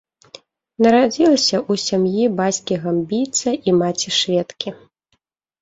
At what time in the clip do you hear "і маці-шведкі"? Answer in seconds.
3.69-4.69